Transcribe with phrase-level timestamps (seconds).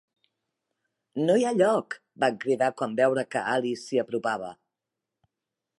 [1.27, 1.93] "No hi ha lloc!",
[2.25, 4.53] van cridar quan van veure que Alice s'hi apropava.